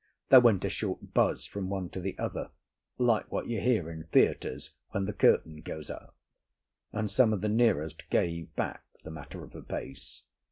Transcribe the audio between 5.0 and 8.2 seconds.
the curtain goes up; and some of the nearest